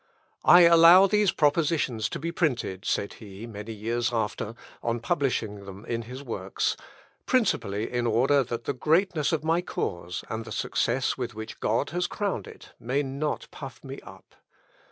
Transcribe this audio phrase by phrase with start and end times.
[0.43, 5.85] "I allow these propositions to be printed," said he, many years after, on publishing them
[5.85, 6.75] in his works,
[7.27, 11.91] "principally in order that the greatness of my cause, and the success with which God
[11.91, 14.33] has crowned it, may not puff me up.